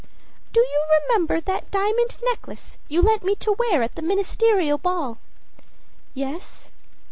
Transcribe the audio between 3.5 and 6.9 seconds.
wear at the ministerial ball?â âYes.